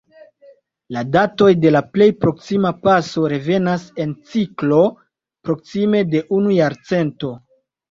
La 0.95 1.01
datoj 1.15 1.49
de 1.65 1.73
la 1.75 1.81
plej 1.97 2.07
proksima 2.25 2.71
paso 2.87 3.27
revenas 3.35 3.85
en 4.07 4.17
ciklo 4.33 4.81
proksime 5.51 6.05
de 6.17 6.25
unu 6.41 6.59
jarcento. 6.59 7.35